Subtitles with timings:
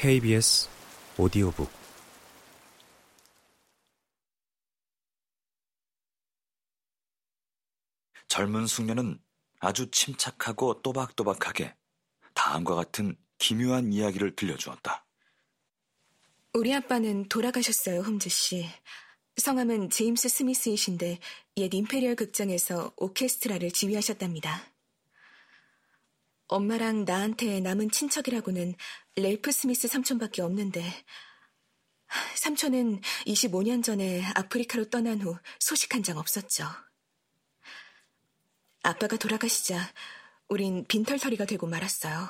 [0.00, 0.68] KBS
[1.16, 1.68] 오디오북
[8.28, 9.20] 젊은 숙녀는
[9.58, 11.74] 아주 침착하고 또박또박하게
[12.32, 15.04] 다음과 같은 기묘한 이야기를 들려주었다.
[16.52, 18.68] 우리 아빠는 돌아가셨어요, 홈즈 씨.
[19.36, 21.18] 성함은 제임스 스미스이신데
[21.56, 24.62] 옛 임페리얼 극장에서 오케스트라를 지휘하셨답니다.
[26.48, 28.74] 엄마랑 나한테 남은 친척이라고는
[29.18, 30.82] 렐프 스미스 삼촌밖에 없는데
[32.36, 36.64] 삼촌은 25년 전에 아프리카로 떠난 후 소식 한 장 없었죠.
[38.82, 39.92] 아빠가 돌아가시자
[40.48, 42.28] 우린 빈털터리가 되고 말았어요.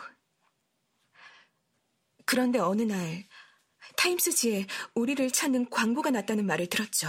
[2.25, 3.27] 그런데 어느 날
[3.97, 7.09] 타임스지에 우리를 찾는 광고가 났다는 말을 들었죠.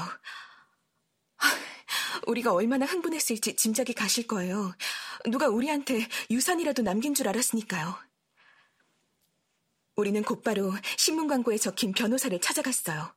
[2.28, 4.76] 우리가 얼마나 흥분했을지 짐작이 가실 거예요.
[5.30, 8.09] 누가 우리한테 유산이라도 남긴 줄 알았으니까요.
[10.00, 13.14] 우리는 곧바로 신문 광고에 적힌 변호사를 찾아갔어요.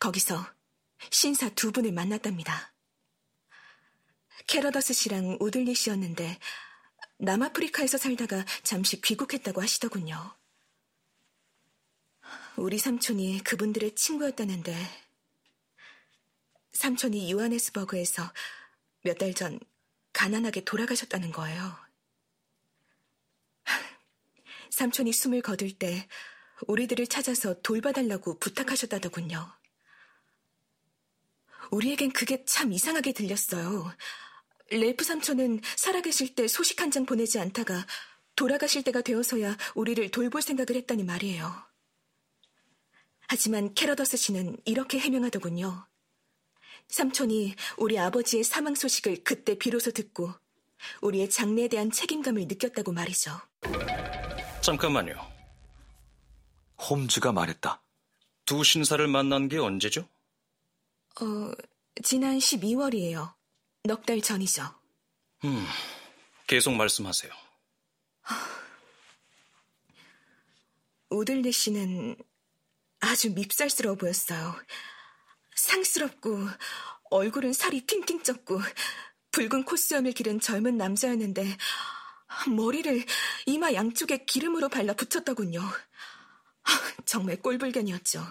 [0.00, 0.44] 거기서
[1.10, 2.74] 신사 두 분을 만났답니다.
[4.48, 6.40] 캐러더스 씨랑 우들리 씨였는데
[7.18, 10.36] 남아프리카에서 살다가 잠시 귀국했다고 하시더군요.
[12.56, 14.74] 우리 삼촌이 그분들의 친구였다는데
[16.72, 18.32] 삼촌이 유하네스버그에서
[19.04, 19.60] 몇 달 전
[20.12, 21.87] 가난하게 돌아가셨다는 거예요.
[24.70, 26.06] 삼촌이 숨을 거둘 때
[26.66, 29.46] 우리들을 찾아서 돌봐달라고 부탁하셨다더군요.
[31.70, 33.92] 우리에겐 그게 참 이상하게 들렸어요.
[34.70, 37.86] 렐프 삼촌은 살아계실 때 소식 한 장 보내지 않다가
[38.36, 41.52] 돌아가실 때가 되어서야 우리를 돌볼 생각을 했다니 말이에요.
[43.28, 45.86] 하지만 캐러더스 씨는 이렇게 해명하더군요.
[46.88, 50.32] 삼촌이 우리 아버지의 사망 소식을 그때 비로소 듣고
[51.02, 53.38] 우리의 장래에 대한 책임감을 느꼈다고 말이죠.
[54.68, 55.14] 잠깐만요.
[56.90, 57.82] 홈즈가 말했다.
[58.44, 60.06] 두 신사를 만난 게 언제죠?
[61.22, 61.50] 어,
[62.04, 63.32] 지난 12월이에요.
[63.84, 64.64] 넉 달 전이죠.
[65.44, 65.66] 음,
[66.46, 67.32] 계속 말씀하세요.
[71.08, 72.16] 우들리 씨는
[73.00, 74.54] 아주 밉살스러워 보였어요.
[75.56, 76.46] 상스럽고
[77.08, 78.60] 얼굴은 살이 팅팅 쪘고
[79.30, 81.56] 붉은 콧수염을 기른 젊은 남자였는데
[82.48, 83.04] 머리를
[83.46, 85.60] 이마 양쪽에 기름으로 발라 붙였더군요.
[87.04, 88.22] 정말 꼴불견이었죠.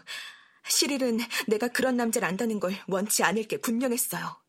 [0.67, 4.39] 시릴은 내가 그런 남자를 안다는 걸 원치 않을 게 분명했어요.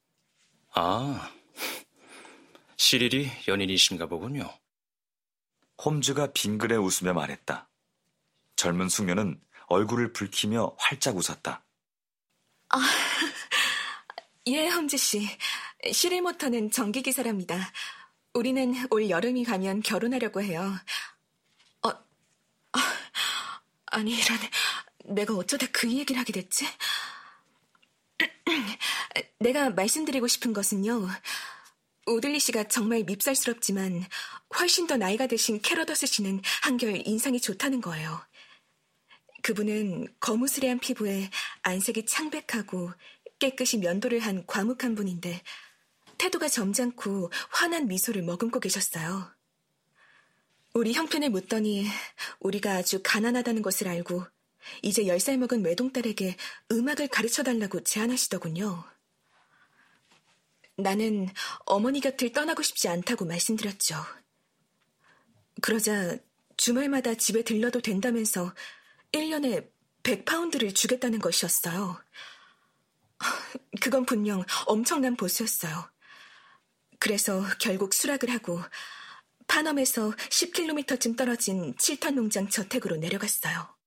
[0.75, 1.31] 아,
[2.77, 4.53] 시릴이 연인이신가 보군요.
[5.85, 7.69] 홈즈가 빙그레 웃으며 말했다.
[8.57, 11.65] 젊은 숙녀는 얼굴을 붉히며 활짝 웃었다.
[12.71, 12.79] 아,
[14.47, 15.29] 예, 험지 씨.
[15.93, 17.73] 시릴 모터는 전기 기사랍니다.
[18.39, 20.73] 우리는 올 여름이 가면 결혼하려고 해요.
[21.83, 24.39] 어, 아, 아니 이런
[25.07, 26.65] 내가 어쩌다 그 얘기를 하게 됐지?
[29.41, 31.09] 내가 말씀드리고 싶은 것은요.
[32.07, 34.07] 오들리 씨가 정말 밉살스럽지만
[34.57, 38.25] 훨씬 더 나이가 드신 캐러더스 씨는 한결 인상이 좋다는 거예요.
[39.43, 41.29] 그분은 거무스레한 피부에
[41.63, 42.93] 안색이 창백하고
[43.41, 45.43] 깨끗이 면도를 한 과묵한 분인데
[46.19, 49.31] 태도가 점잖고 환한 미소를 머금고 계셨어요.
[50.75, 51.87] 우리 형편을 묻더니
[52.41, 54.25] 우리가 아주 가난하다는 것을 알고
[54.83, 56.37] 이제 열살 먹은 외동딸에게
[56.71, 58.85] 음악을 가르쳐 달라고 제안하시더군요.
[60.77, 61.29] 나는
[61.65, 63.97] 어머니 곁을 떠나고 싶지 않다고 말씀드렸죠.
[65.61, 66.19] 그러자
[66.57, 68.55] 주말마다 집에 들러도 된다면서
[69.13, 69.69] 1년에
[70.03, 72.01] 100파운드를 주겠다는 것이었어요.
[73.81, 75.91] 그건 분명 엄청난 보수였어요.
[76.99, 78.61] 그래서 결국 수락을 하고
[79.47, 83.79] 파넘에서 10km쯤 떨어진 7턴 농장 저택으로 내려갔어요.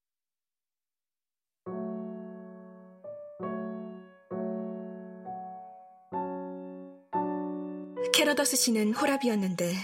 [8.12, 9.74] 캐러더스 씨는 홀아비였는데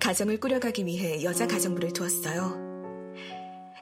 [0.00, 2.62] 가정을 꾸려가기 위해 여자 가정부를 두었어요.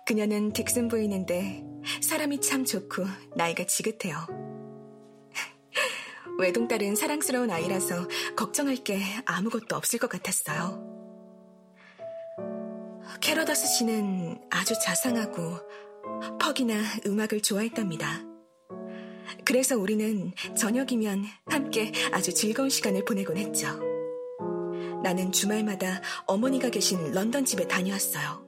[0.07, 1.65] 그녀는 딕슨 부인인데
[2.01, 3.05] 사람이 참 좋고
[3.37, 4.42] 나이가 지긋해요.
[6.43, 10.91] 외동딸은 사랑스러운 아이라서 걱정할 게 아무것도 없을 것 같았어요.
[13.21, 15.59] 캐러더스 씨는 아주 자상하고
[16.41, 16.75] 퍽이나
[17.07, 18.25] 음악을 좋아했답니다.
[19.45, 23.69] 그래서 우리는 저녁이면 함께 아주 즐거운 시간을 보내곤 했죠.
[25.03, 28.47] 나는 주말마다 어머니가 계신 런던 집에 다녀왔어요.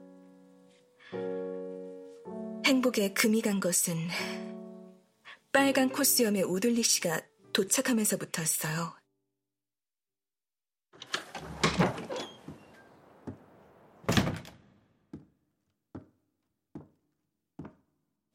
[2.67, 3.97] 행복에 금이 간 것은
[5.53, 7.21] 빨간 코스염의 우들리 씨가
[7.55, 8.95] 도착하면서부터였어요.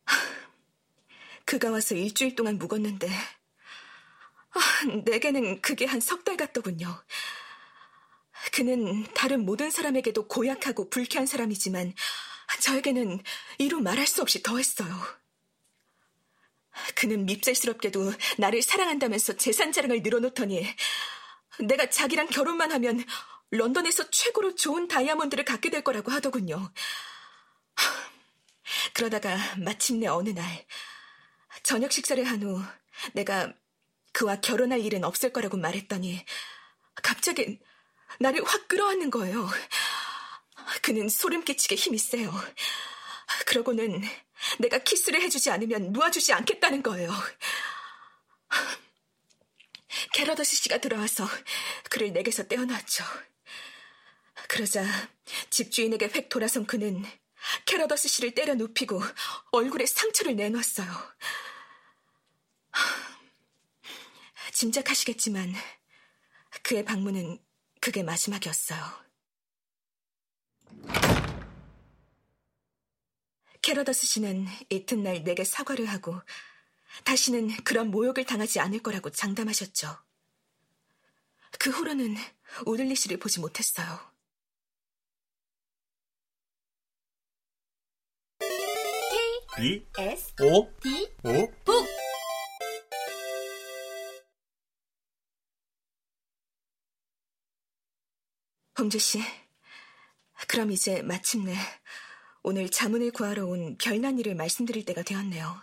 [1.46, 4.60] 그가 와서 일주일 동안 묵었는데 아,
[5.06, 7.04] 내게는 그게 한 석 달 같더군요.
[8.54, 11.94] 그는 다른 모든 사람에게도 고약하고 불쾌한 사람이지만
[12.62, 13.22] 저에게는
[13.58, 15.19] 이루 말할 수 없이 더했어요.
[16.96, 20.66] 그는 밉살스럽게도 나를 사랑한다면서 재산 자랑을 늘어놓더니
[21.60, 23.04] 내가 자기랑 결혼만 하면
[23.52, 26.72] 런던에서 최고로 좋은 다이아몬드를 갖게 될 거라고 하더군요.
[28.94, 30.66] 그러다가 마침내 어느 날
[31.64, 32.62] 저녁 식사를 한 후
[33.14, 33.54] 내가
[34.14, 36.24] 그와 결혼할 일은 없을 거라고 말했더니
[36.96, 37.60] 갑자기
[38.20, 39.48] 나를 확 끌어안는 거예요.
[40.82, 42.32] 그는 소름 끼치게 힘이 세요.
[43.46, 44.02] 그러고는
[44.60, 47.12] 내가 키스를 해주지 않으면 놓아주지 않겠다는 거예요.
[50.14, 51.28] 캐러더스 씨가 들어와서
[51.90, 53.04] 그를 내게서 떼어놨죠.
[54.48, 54.84] 그러자
[55.50, 57.06] 집주인에게 획 돌아선 그는
[57.66, 59.02] 캐러더스 씨를 때려 눕히고
[59.52, 60.88] 얼굴에 상처를 내놨어요.
[64.54, 65.54] 짐작하시겠지만
[66.64, 67.40] 그의 방문은
[67.80, 69.10] 그게 마지막이었어요.
[73.62, 76.22] 캐러더스 씨는 이튿날 내게 사과를 하고
[77.04, 79.98] 다시는 그런 모욕을 당하지 않을 거라고 장담하셨죠.
[81.60, 82.16] 그 후로는
[82.66, 84.10] 오들리 씨를 보지 못했어요.
[89.58, 91.86] B S O D O 북
[98.78, 99.22] 홍주 씨,
[100.48, 101.54] 그럼 이제 마침내
[102.44, 105.62] 오늘 자문을 구하러 온 별난 일을 말씀드릴 때가 되었네요.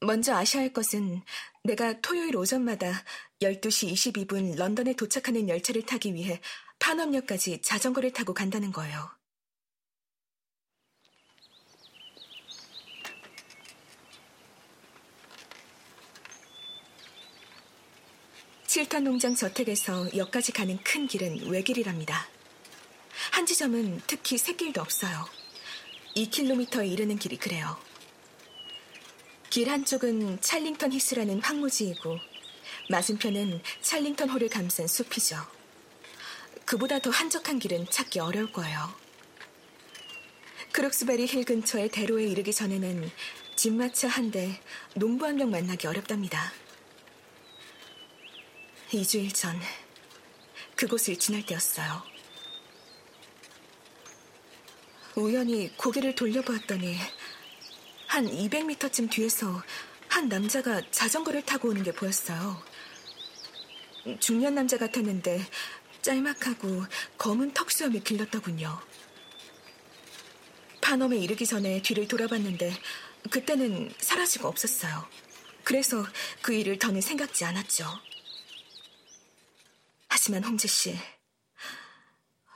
[0.00, 1.22] 먼저 아셔야 할 것은
[1.62, 3.04] 내가 토요일 오전마다
[3.40, 6.40] 12시 22분 런던에 도착하는 열차를 타기 위해
[6.78, 9.10] 판업역까지 자전거를 타고 간다는 거예요.
[18.66, 22.28] 칠턴 농장 저택에서 역까지 가는 큰 길은 외길이랍니다.
[23.32, 25.26] 한 지점은 특히 샛길도 없어요.
[26.16, 27.76] 2km에 이르는 길이 그래요.
[29.50, 32.18] 길 한쪽은 찰링턴 히스라는 황무지이고
[32.90, 35.36] 맞은편은 찰링턴 홀을 감싼 숲이죠.
[36.64, 38.94] 그보다 더 한적한 길은 찾기 어려울 거예요.
[40.72, 43.10] 크록스베리 힐 근처의 대로에 이르기 전에는
[43.54, 44.60] 짐마차 한 대,
[44.94, 46.52] 농부 한 명 만나기 어렵답니다.
[48.90, 49.60] 2주일 전
[50.76, 52.13] 그곳을 지날 때였어요.
[55.16, 56.96] 우연히 고개를 돌려보았더니
[58.08, 59.62] 한 200m쯤 뒤에서
[60.08, 62.60] 한 남자가 자전거를 타고 오는 게 보였어요.
[64.20, 65.40] 중년 남자 같았는데
[66.02, 66.84] 짤막하고
[67.16, 68.80] 검은 턱수염이 길렀더군요.
[70.80, 72.72] 파넘에 이르기 전에 뒤를 돌아봤는데
[73.30, 75.08] 그때는 사라지고 없었어요.
[75.62, 76.04] 그래서
[76.42, 77.86] 그 일을 더는 생각지 않았죠.
[80.08, 80.96] 하지만 홍재 씨,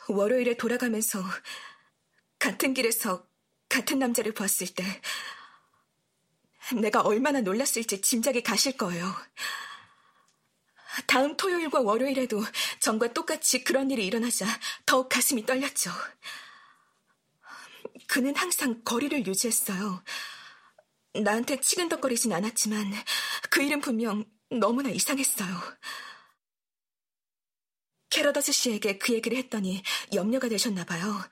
[0.08, 1.22] 월요일에 돌아가면서
[2.38, 3.26] 같은 길에서
[3.68, 4.84] 같은 남자를 보았을 때
[6.80, 9.14] 내가 얼마나 놀랐을지 짐작이 가실 거예요.
[11.06, 12.42] 다음 토요일과 월요일에도
[12.80, 14.46] 전과 똑같이 그런 일이 일어나자
[14.84, 15.90] 더욱 가슴이 떨렸죠.
[18.06, 20.02] 그는 항상 거리를 유지했어요.
[21.22, 22.92] 나한테 치근덕거리진 않았지만
[23.50, 25.48] 그 일은 분명 너무나 이상했어요.
[28.10, 29.82] 캐러더스 씨에게 그 얘기를 했더니
[30.14, 31.22] 염려가 되셨나 봐요.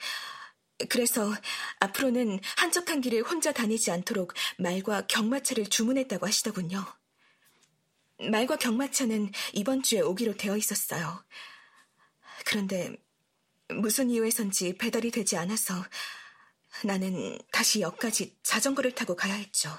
[0.88, 1.32] 그래서
[1.80, 6.84] 앞으로는 한적한 길을 혼자 다니지 않도록 말과 경마차를 주문했다고 하시더군요.
[8.30, 11.24] 말과 경마차는 이번 주에 오기로 되어 있었어요.
[12.44, 12.94] 그런데
[13.68, 15.74] 무슨 이유에선지 배달이 되지 않아서
[16.84, 19.70] 나는 다시 역까지 자전거를 타고 가야 했죠.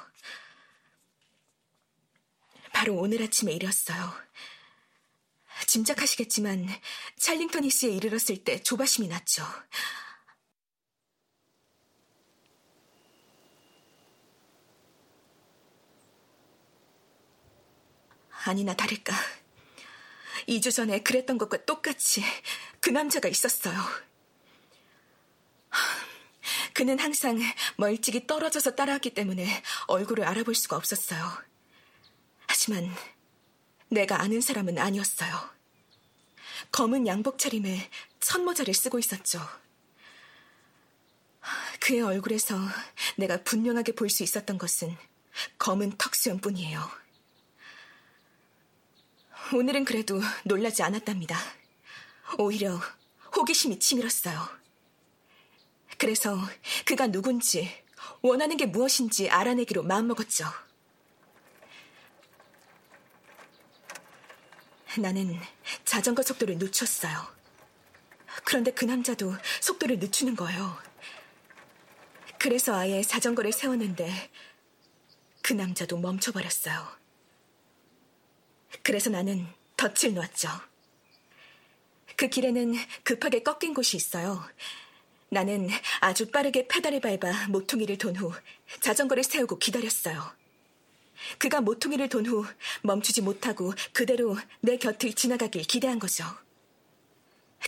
[2.74, 4.14] 바로 오늘 아침에 일이었어요.
[5.66, 6.68] 짐작하시겠지만
[7.18, 9.44] 찰링턴 히스에 이르렀을 때 조바심이 났죠.
[18.50, 19.14] 아니나 다를까.
[20.48, 22.24] 2주 전에 그랬던 것과 똑같이
[22.80, 23.78] 그 남자가 있었어요.
[26.74, 27.40] 그는 항상
[27.78, 31.20] 멀찍이 떨어져서 따라왔기 때문에 얼굴을 알아볼 수가 없었어요.
[32.48, 32.94] 하지만
[33.90, 35.50] 내가 아는 사람은 아니었어요.
[36.72, 37.90] 검은 양복 차림에
[38.20, 39.42] 천모자를 쓰고 있었죠.
[41.80, 42.58] 그의 얼굴에서
[43.18, 44.96] 내가 분명하게 볼 수 있었던 것은
[45.60, 47.07] 검은 턱수염 뿐이에요.
[49.54, 51.38] 오늘은 그래도 놀라지 않았답니다.
[52.38, 52.80] 오히려
[53.36, 54.50] 호기심이 치밀었어요.
[55.98, 56.38] 그래서
[56.86, 57.70] 그가 누군지
[58.22, 60.46] 원하는 게 무엇인지 알아내기로 마음먹었죠.
[65.00, 65.40] 나는
[65.86, 67.28] 자전거 속도를 늦췄어요.
[68.44, 70.78] 그런데 그 남자도 속도를 늦추는 거예요.
[72.40, 74.32] 그래서 아예 자전거를 세웠는데
[75.42, 77.07] 그 남자도 멈춰버렸어요.
[78.84, 79.48] 그래서 나는
[79.78, 80.50] 덫을 놓았죠.
[82.16, 84.44] 그 길에는 급하게 꺾인 곳이 있어요.
[85.30, 85.70] 나는
[86.00, 88.34] 아주 빠르게 페달을 밟아 모퉁이를 돈 후
[88.82, 90.36] 자전거를 세우고 기다렸어요.
[91.38, 92.46] 그가 모퉁이를 돈 후
[92.84, 96.24] 멈추지 못하고 그대로 내 곁을 지나가길 기대한 거죠.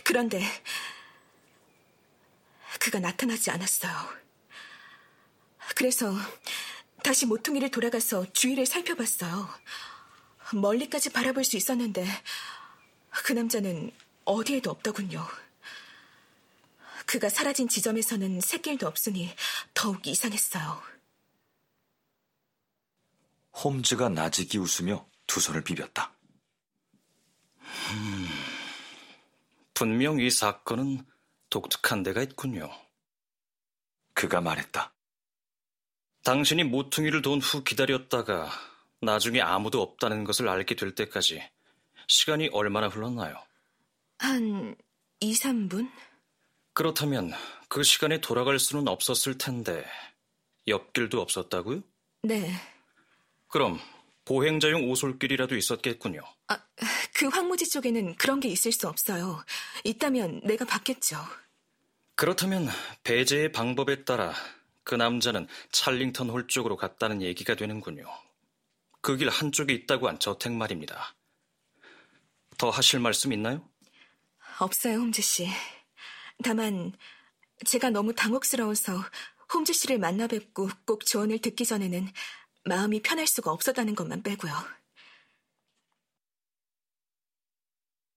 [0.04, 0.42] 그런데
[2.80, 3.92] 그가 나타나지 않았어요.
[5.76, 6.14] 그래서
[7.02, 9.48] 다시 모퉁이를 돌아가서 주위를 살펴봤어요.
[10.56, 12.06] 멀리까지 바라볼 수 있었는데
[13.24, 13.92] 그 남자는
[14.24, 15.26] 어디에도 없더군요.
[17.06, 19.34] 그가 사라진 지점에서는 새길도 없으니
[19.74, 20.80] 더욱 이상했어요.
[23.64, 26.12] 홈즈가 나직이 웃으며 두 손을 비볐다.
[27.92, 28.28] 음,
[29.74, 31.04] 분명 이 사건은
[31.50, 32.70] 독특한 데가 있군요.
[34.14, 34.92] 그가 말했다.
[36.22, 38.50] 당신이 모퉁이를 돈 후 기다렸다가
[39.00, 41.42] 나중에 아무도 없다는 것을 알게 될 때까지
[42.06, 43.42] 시간이 얼마나 흘렀나요?
[44.18, 44.76] 한
[45.20, 45.90] 2, 3분?
[46.72, 47.32] 그렇다면
[47.68, 49.84] 그 시간에 돌아갈 수는 없었을 텐데
[50.66, 51.82] 옆길도 없었다고요?
[52.22, 52.52] 네.
[53.48, 53.80] 그럼
[54.24, 56.20] 보행자용 오솔길이라도 있었겠군요.
[56.48, 56.58] 아,
[57.14, 59.42] 그 황무지 쪽에는 그런 게 있을 수 없어요.
[59.84, 61.16] 있다면 내가 봤겠죠.
[62.14, 62.68] 그렇다면
[63.02, 64.34] 배제의 방법에 따라
[64.84, 68.06] 그 남자는 찰링턴 홀 쪽으로 갔다는 얘기가 되는군요.
[69.02, 71.14] 그 길 한쪽에 있다고 한 저택 말입니다.
[72.58, 73.66] 더 하실 말씀 있나요?
[74.58, 75.48] 없어요, 홈즈 씨.
[76.44, 76.92] 다만
[77.64, 79.02] 제가 너무 당혹스러워서
[79.52, 82.08] 홈즈 씨를 만나 뵙고 꼭 조언을 듣기 전에는
[82.64, 84.52] 마음이 편할 수가 없었다는 것만 빼고요.